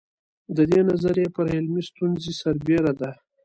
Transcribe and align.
د 0.55 0.57
دې 0.71 0.81
نظریې 0.89 1.27
پر 1.35 1.45
علمي 1.55 1.83
ستونزې 1.89 2.31
سربېره 2.41 2.93
ده. 2.99 3.11